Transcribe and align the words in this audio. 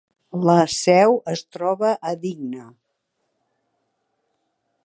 La 0.49 0.55
seu 0.75 1.13
es 1.33 1.43
troba 1.57 1.91
a 2.13 2.15
Digne. 2.25 2.65